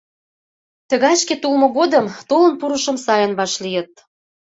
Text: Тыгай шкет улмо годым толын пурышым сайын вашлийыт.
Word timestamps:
Тыгай 0.89 1.15
шкет 1.21 1.41
улмо 1.47 1.67
годым 1.77 2.05
толын 2.29 2.53
пурышым 2.59 2.97
сайын 3.05 3.31
вашлийыт. 3.39 3.91